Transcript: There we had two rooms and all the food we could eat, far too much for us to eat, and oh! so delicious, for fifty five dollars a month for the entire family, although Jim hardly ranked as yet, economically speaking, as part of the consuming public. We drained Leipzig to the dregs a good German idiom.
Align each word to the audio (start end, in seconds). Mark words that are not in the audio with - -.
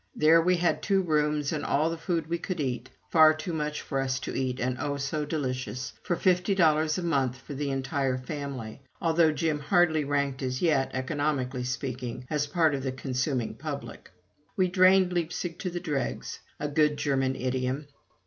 There 0.15 0.41
we 0.41 0.55
had 0.57 0.81
two 0.81 1.03
rooms 1.03 1.51
and 1.51 1.63
all 1.63 1.91
the 1.91 1.95
food 1.99 2.25
we 2.25 2.39
could 2.39 2.59
eat, 2.59 2.89
far 3.11 3.35
too 3.35 3.53
much 3.53 3.81
for 3.83 3.99
us 4.01 4.19
to 4.21 4.33
eat, 4.35 4.59
and 4.59 4.75
oh! 4.79 4.97
so 4.97 5.25
delicious, 5.25 5.93
for 6.01 6.15
fifty 6.15 6.53
five 6.55 6.57
dollars 6.57 6.97
a 6.97 7.03
month 7.03 7.37
for 7.37 7.53
the 7.53 7.69
entire 7.69 8.17
family, 8.17 8.81
although 8.99 9.31
Jim 9.31 9.59
hardly 9.59 10.03
ranked 10.03 10.41
as 10.41 10.59
yet, 10.59 10.89
economically 10.95 11.63
speaking, 11.65 12.25
as 12.31 12.47
part 12.47 12.73
of 12.73 12.81
the 12.81 12.91
consuming 12.91 13.53
public. 13.53 14.09
We 14.57 14.69
drained 14.69 15.13
Leipzig 15.13 15.59
to 15.59 15.69
the 15.69 15.79
dregs 15.79 16.39
a 16.59 16.67
good 16.67 16.97
German 16.97 17.35
idiom. 17.35 17.85